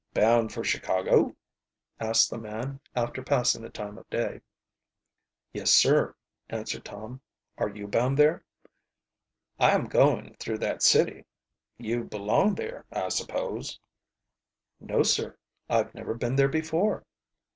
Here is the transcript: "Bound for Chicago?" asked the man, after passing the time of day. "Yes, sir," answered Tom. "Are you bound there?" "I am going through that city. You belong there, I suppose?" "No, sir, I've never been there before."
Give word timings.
"Bound 0.15 0.51
for 0.51 0.63
Chicago?" 0.63 1.35
asked 1.99 2.31
the 2.31 2.39
man, 2.39 2.79
after 2.95 3.21
passing 3.21 3.61
the 3.61 3.69
time 3.69 3.99
of 3.99 4.09
day. 4.09 4.41
"Yes, 5.53 5.69
sir," 5.69 6.15
answered 6.49 6.83
Tom. 6.85 7.21
"Are 7.59 7.69
you 7.69 7.87
bound 7.87 8.17
there?" 8.17 8.43
"I 9.59 9.73
am 9.75 9.85
going 9.85 10.33
through 10.39 10.57
that 10.57 10.81
city. 10.81 11.25
You 11.77 12.03
belong 12.03 12.55
there, 12.55 12.87
I 12.91 13.09
suppose?" 13.09 13.79
"No, 14.79 15.03
sir, 15.03 15.37
I've 15.69 15.93
never 15.93 16.15
been 16.15 16.35
there 16.35 16.49
before." 16.49 17.05